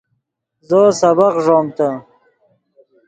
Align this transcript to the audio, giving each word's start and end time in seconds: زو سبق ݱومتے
زو 0.67 0.81
سبق 0.99 1.33
ݱومتے 1.43 1.89